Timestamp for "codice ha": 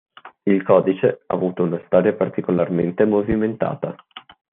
0.63-1.35